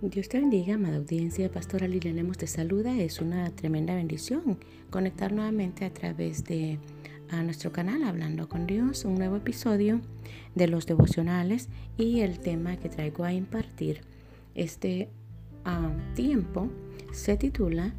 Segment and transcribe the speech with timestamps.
[0.00, 1.50] Dios te bendiga, amada audiencia.
[1.50, 2.96] Pastora Lilian Lemos te saluda.
[2.96, 4.56] Es una tremenda bendición
[4.90, 6.78] conectar nuevamente a través de
[7.30, 10.00] a nuestro canal Hablando con Dios, un nuevo episodio
[10.54, 14.02] de los devocionales y el tema que traigo a impartir
[14.54, 15.08] este
[15.64, 16.70] ah, tiempo
[17.12, 17.92] se titula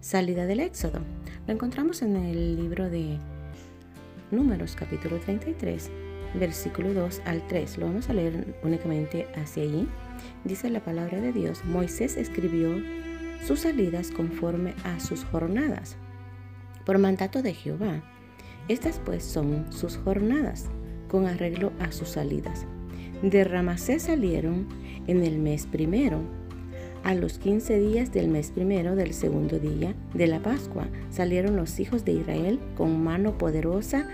[0.00, 1.00] Salida del Éxodo.
[1.46, 3.18] Lo encontramos en el libro de
[4.30, 5.90] Números capítulo 33,
[6.40, 7.76] versículo 2 al 3.
[7.76, 9.86] Lo vamos a leer únicamente hacia allí
[10.44, 12.76] dice la palabra de Dios, Moisés escribió
[13.44, 15.96] sus salidas conforme a sus jornadas,
[16.84, 18.02] por mandato de Jehová.
[18.68, 20.66] Estas pues son sus jornadas,
[21.08, 22.66] con arreglo a sus salidas.
[23.22, 24.66] De Ramasés salieron
[25.06, 26.20] en el mes primero.
[27.04, 31.78] A los quince días del mes primero del segundo día de la Pascua salieron los
[31.78, 34.08] hijos de Israel con mano poderosa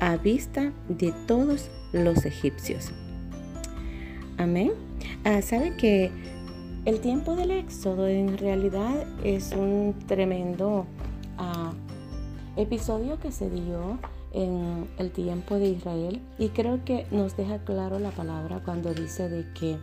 [0.00, 2.92] a vista de todos los egipcios.
[4.38, 4.72] Amén.
[5.24, 6.10] Ah, Saben que
[6.84, 10.86] el tiempo del éxodo en realidad es un tremendo
[11.38, 11.72] ah,
[12.56, 13.98] episodio que se dio
[14.32, 19.28] en el tiempo de Israel y creo que nos deja claro la palabra cuando dice
[19.28, 19.76] de que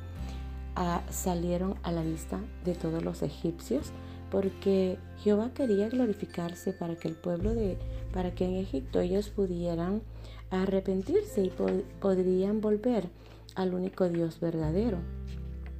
[0.76, 3.92] ah, salieron a la vista de todos los egipcios
[4.32, 7.78] porque Jehová quería glorificarse para que el pueblo de
[8.14, 10.02] para que en Egipto ellos pudieran
[10.50, 11.52] arrepentirse y
[12.00, 13.10] podrían volver
[13.56, 15.00] al único Dios verdadero.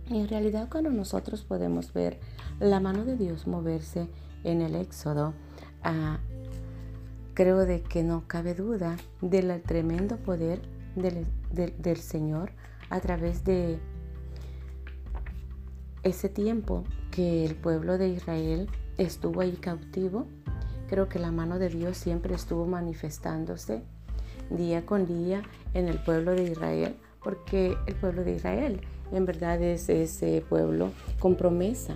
[0.10, 2.20] En realidad cuando nosotros podemos ver
[2.60, 4.08] la mano de Dios moverse
[4.44, 5.34] en el Éxodo,
[5.84, 6.20] ah,
[7.34, 10.62] creo de que no cabe duda del tremendo poder
[10.96, 12.52] del, del Señor
[12.90, 13.80] a través de
[16.04, 20.28] ese tiempo que el pueblo de Israel estuvo ahí cautivo.
[20.88, 23.84] Creo que la mano de Dios siempre estuvo manifestándose
[24.50, 28.82] día con día en el pueblo de Israel, porque el pueblo de Israel
[29.12, 31.96] en verdad es ese pueblo con promesa.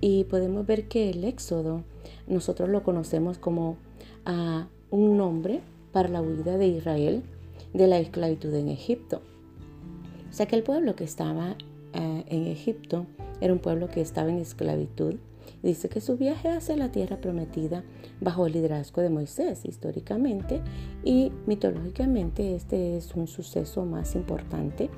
[0.00, 1.82] Y podemos ver que el éxodo
[2.26, 3.76] nosotros lo conocemos como
[4.24, 5.60] ah, un nombre
[5.92, 7.22] para la huida de Israel
[7.72, 9.22] de la esclavitud en Egipto.
[10.30, 11.56] O sea que el pueblo que estaba
[11.94, 13.06] ah, en Egipto
[13.40, 15.16] era un pueblo que estaba en esclavitud.
[15.62, 17.84] Dice que su viaje hacia la tierra prometida
[18.20, 20.60] bajo el liderazgo de Moisés históricamente
[21.04, 24.90] y mitológicamente este es un suceso más importante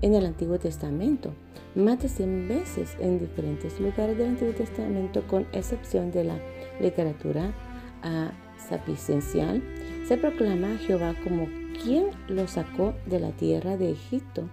[0.00, 1.32] en el Antiguo Testamento,
[1.76, 6.38] más de 100 veces en diferentes lugares del Antiguo Testamento, con excepción de la
[6.80, 7.54] literatura
[8.04, 8.32] uh,
[10.06, 11.46] se proclama a Jehová como
[11.82, 14.48] quien lo sacó de la tierra de Egipto,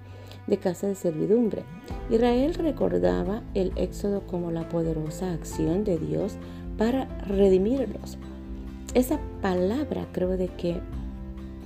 [0.50, 1.64] de casa de servidumbre.
[2.10, 6.36] Israel recordaba el éxodo como la poderosa acción de Dios
[6.78, 8.18] para redimirlos.
[8.94, 10.80] Esa palabra creo de que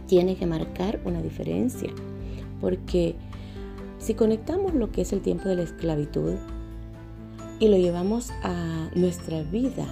[0.07, 1.91] tiene que marcar una diferencia,
[2.59, 3.16] porque
[3.99, 6.33] si conectamos lo que es el tiempo de la esclavitud
[7.59, 9.88] y lo llevamos a nuestra vida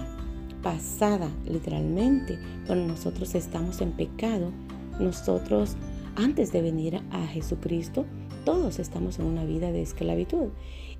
[0.62, 4.50] pasada, literalmente, cuando nosotros estamos en pecado,
[5.00, 5.76] nosotros
[6.16, 8.04] antes de venir a Jesucristo,
[8.44, 10.48] todos estamos en una vida de esclavitud.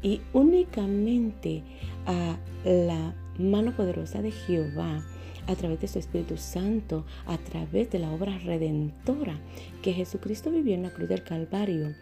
[0.02, 1.62] Y únicamente
[2.06, 5.04] a la mano poderosa de Jehová
[5.46, 9.40] a través de su Espíritu Santo, a través de la obra redentora
[9.82, 11.94] que Jesucristo vivió en la cruz del Calvario,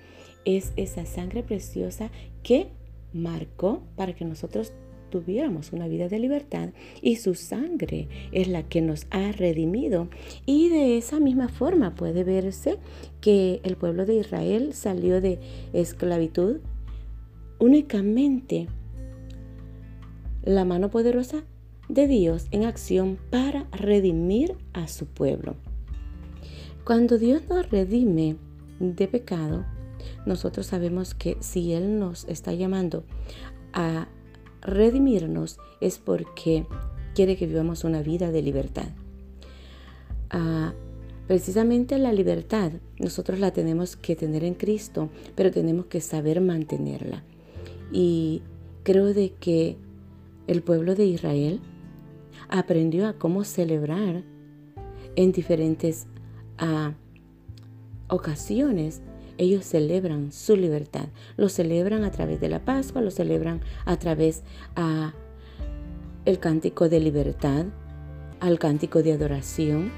[0.44, 2.10] es esa sangre preciosa
[2.42, 2.68] que
[3.12, 4.72] marcó para que nosotros
[5.10, 6.70] tuviéramos una vida de libertad
[7.02, 10.08] y su sangre es la que nos ha redimido.
[10.46, 12.78] Y de esa misma forma puede verse
[13.20, 15.38] que el pueblo de Israel salió de
[15.72, 16.60] esclavitud
[17.58, 18.68] únicamente
[20.42, 21.44] la mano poderosa
[21.88, 25.56] de Dios en acción para redimir a su pueblo.
[26.84, 28.36] Cuando Dios nos redime
[28.78, 29.66] de pecado,
[30.24, 33.04] nosotros sabemos que si Él nos está llamando
[33.72, 34.08] a
[34.62, 36.66] redimirnos es porque
[37.14, 38.88] quiere que vivamos una vida de libertad.
[40.30, 40.72] Ah,
[41.26, 47.22] precisamente la libertad nosotros la tenemos que tener en Cristo, pero tenemos que saber mantenerla.
[47.92, 48.42] Y
[48.82, 49.76] creo de que
[50.46, 51.60] el pueblo de Israel
[52.48, 54.22] aprendió a cómo celebrar
[55.16, 56.06] en diferentes
[56.58, 56.94] ah,
[58.08, 59.00] ocasiones
[59.38, 61.08] ellos celebran su libertad.
[61.36, 64.42] Lo celebran a través de la Pascua, lo celebran a través
[64.76, 65.14] a
[66.24, 67.66] el cántico de libertad,
[68.40, 69.92] al cántico de adoración.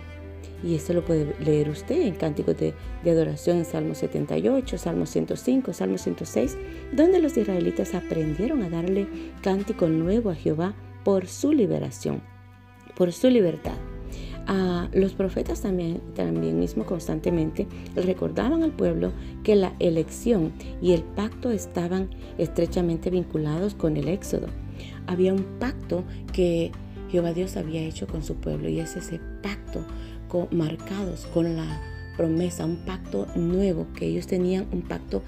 [0.64, 5.06] Y eso lo puede leer usted en cánticos de, de, adoración en Salmo 78, Salmo
[5.06, 6.56] 105, Salmo 106,
[6.92, 9.08] donde los israelitas aprendieron a darle
[9.42, 10.74] cántico nuevo a Jehová
[11.04, 12.22] por su liberación,
[12.94, 13.91] por su libertad.
[14.46, 19.12] Ah, los profetas también, también mismo constantemente recordaban al pueblo
[19.44, 24.48] que la elección y el pacto estaban estrechamente vinculados con el éxodo.
[25.06, 26.72] Había un pacto que
[27.10, 29.84] Jehová Dios había hecho con su pueblo y es ese pacto
[30.28, 31.80] con, marcados con la
[32.16, 35.22] promesa, un pacto nuevo que ellos tenían, un pacto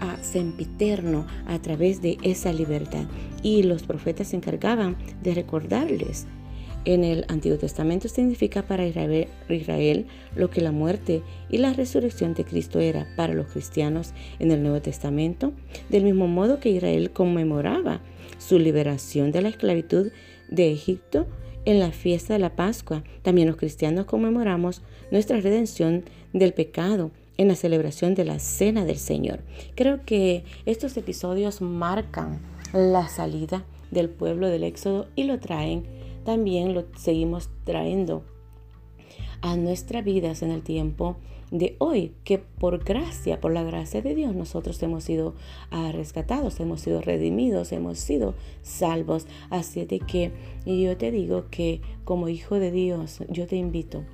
[0.00, 3.04] a sempiterno a través de esa libertad.
[3.42, 6.26] Y los profetas se encargaban de recordarles.
[6.86, 12.44] En el Antiguo Testamento significa para Israel lo que la muerte y la resurrección de
[12.44, 15.52] Cristo era para los cristianos en el Nuevo Testamento,
[15.90, 18.00] del mismo modo que Israel conmemoraba
[18.38, 20.10] su liberación de la esclavitud
[20.48, 21.26] de Egipto
[21.66, 23.04] en la fiesta de la Pascua.
[23.22, 28.96] También los cristianos conmemoramos nuestra redención del pecado en la celebración de la Cena del
[28.96, 29.40] Señor.
[29.74, 32.40] Creo que estos episodios marcan
[32.72, 35.84] la salida del pueblo del Éxodo y lo traen,
[36.24, 38.24] también lo seguimos trayendo
[39.42, 41.16] a nuestras vidas en el tiempo
[41.50, 45.34] de hoy, que por gracia, por la gracia de Dios, nosotros hemos sido
[45.70, 49.26] ah, rescatados, hemos sido redimidos, hemos sido salvos.
[49.50, 50.32] Así de que
[50.64, 54.04] yo te digo que como hijo de Dios, yo te invito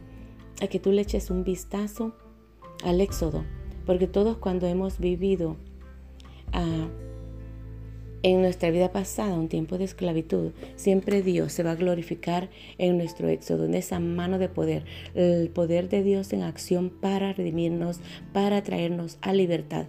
[0.63, 2.15] a que tú le eches un vistazo
[2.83, 3.45] al Éxodo,
[3.85, 5.57] porque todos cuando hemos vivido
[6.53, 6.89] ah,
[8.23, 12.97] en nuestra vida pasada un tiempo de esclavitud, siempre Dios se va a glorificar en
[12.99, 14.85] nuestro éxodo, en esa mano de poder,
[15.15, 18.01] el poder de Dios en acción para redimirnos,
[18.33, 19.87] para traernos a libertad.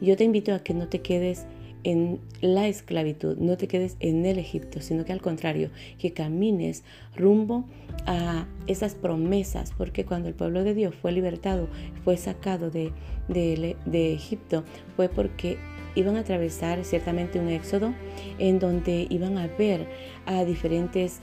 [0.00, 1.46] Yo te invito a que no te quedes
[1.84, 6.84] en la esclavitud, no te quedes en el Egipto, sino que al contrario, que camines
[7.16, 7.64] rumbo
[8.06, 11.68] a esas promesas, porque cuando el pueblo de Dios fue libertado,
[12.04, 12.92] fue sacado de,
[13.28, 14.64] de, Egipto,
[14.96, 15.58] fue porque
[15.94, 17.92] iban a atravesar ciertamente un éxodo
[18.38, 19.86] en donde iban a ver
[20.26, 21.20] a diferentes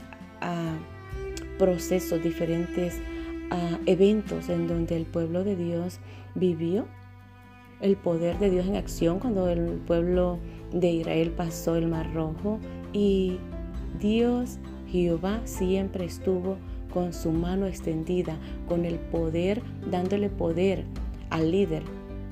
[1.58, 3.00] procesos, diferentes
[3.86, 5.98] eventos en donde el pueblo de Dios
[6.34, 6.86] vivió
[7.80, 10.38] el poder de Dios en acción cuando el pueblo
[10.72, 12.58] de Israel pasó el mar rojo
[12.92, 13.38] y
[14.00, 16.56] Dios, Jehová, siempre estuvo
[16.92, 18.36] con su mano extendida,
[18.66, 20.84] con el poder, dándole poder
[21.30, 21.82] al líder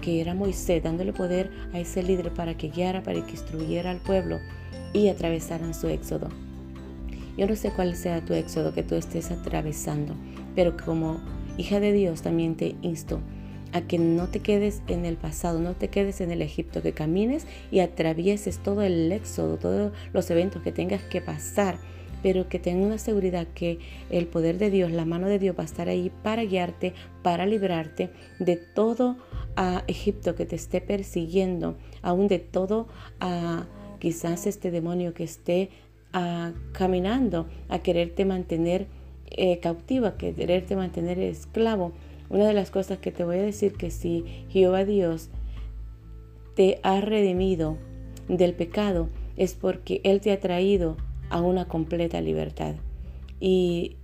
[0.00, 3.98] que era Moisés, dándole poder a ese líder para que guiara, para que instruyera al
[3.98, 4.38] pueblo
[4.92, 6.28] y atravesaran su éxodo.
[7.36, 10.14] Yo no sé cuál sea tu éxodo que tú estés atravesando,
[10.54, 11.20] pero como
[11.58, 13.20] hija de Dios también te insto
[13.72, 16.92] a que no te quedes en el pasado, no te quedes en el Egipto, que
[16.92, 21.78] camines y atravieses todo el éxodo, todos los eventos que tengas que pasar,
[22.26, 23.78] pero que tengas una seguridad que
[24.10, 26.92] el poder de Dios, la mano de Dios va a estar ahí para guiarte,
[27.22, 29.16] para librarte de todo
[29.54, 32.88] a Egipto que te esté persiguiendo, aún de todo
[33.20, 33.66] a
[34.00, 35.70] quizás este demonio que esté
[36.72, 38.88] caminando a quererte mantener
[39.30, 41.92] eh, cautiva, a quererte mantener esclavo.
[42.28, 45.30] Una de las cosas que te voy a decir que si Jehová Dios
[46.56, 47.78] te ha redimido
[48.26, 50.96] del pecado es porque Él te ha traído
[51.30, 52.74] a una completa libertad.
[53.40, 53.96] Y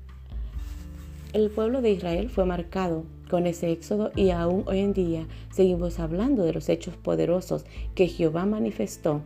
[1.32, 5.98] el pueblo de Israel fue marcado con ese éxodo y aún hoy en día seguimos
[5.98, 7.64] hablando de los hechos poderosos
[7.94, 9.22] que Jehová manifestó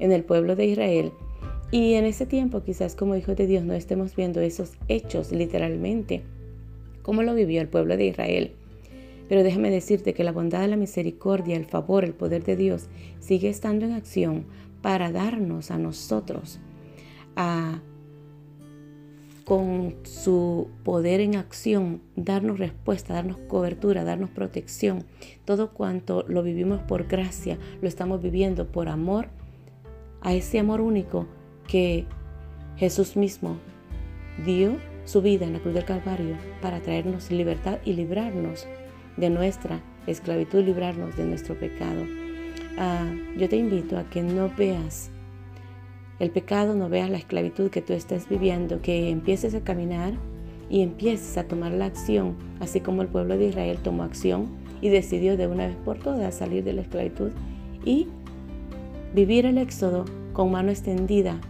[0.00, 1.12] en el pueblo de Israel.
[1.70, 6.22] Y en ese tiempo quizás como hijos de Dios no estemos viendo esos hechos literalmente
[7.08, 8.52] como lo vivió el pueblo de Israel.
[9.30, 13.48] Pero déjame decirte que la bondad, la misericordia, el favor, el poder de Dios sigue
[13.48, 14.44] estando en acción
[14.82, 16.60] para darnos a nosotros
[17.38, 17.80] a
[19.44, 25.04] con su poder en acción, darnos respuesta, darnos cobertura, darnos protección.
[25.46, 29.28] Todo cuanto lo vivimos por gracia, lo estamos viviendo por amor
[30.20, 31.26] a ese amor único
[31.66, 32.04] que
[32.76, 33.56] Jesús mismo
[34.44, 34.76] dio
[35.06, 38.66] su vida en la cruz del Calvario para traernos libertad y librarnos
[39.16, 42.04] de nuestra esclavitud, librarnos de nuestro pecado.
[42.76, 45.10] Ah, yo te invito a que no veas
[46.18, 50.14] el pecado, no veas la esclavitud que tú estás viviendo, que empieces a caminar
[50.68, 54.46] y empieces a tomar la acción, así como el pueblo de Israel tomó acción
[54.80, 57.30] y decidió de una vez por todas salir de la esclavitud
[57.84, 58.06] y
[59.14, 61.40] vivir el éxodo con mano extendida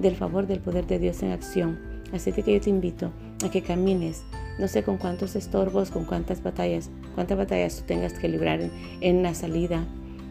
[0.00, 3.10] del favor del poder de Dios en acción Así que yo te invito
[3.44, 4.22] a que camines,
[4.58, 8.60] no sé con cuántos estorbos, con cuántas batallas, cuántas batallas tú tengas que librar
[9.00, 9.84] en, la salida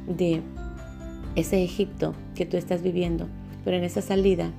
[0.08, 0.42] de
[1.36, 3.28] ese Egipto que tú estás viviendo.
[3.64, 4.52] Pero en esa salida,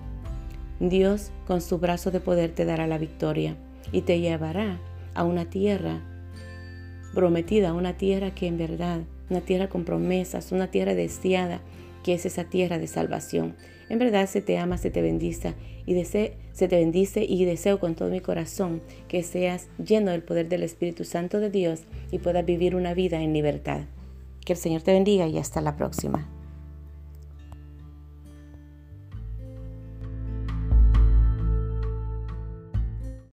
[0.80, 3.56] Dios con su brazo de poder te dará la victoria
[3.92, 4.78] y te llevará
[5.14, 6.00] a una tierra
[7.14, 11.60] prometida, una tierra que en verdad, una tierra con promesas, una tierra deseada,
[12.02, 13.54] que es esa tierra de salvación.
[13.88, 15.54] En verdad se te ama, se te bendice
[15.86, 16.34] y se
[16.68, 21.04] te bendice y deseo con todo mi corazón que seas lleno del poder del Espíritu
[21.04, 23.82] Santo de Dios y puedas vivir una vida en libertad.
[24.44, 26.31] Que el Señor te bendiga y hasta la próxima.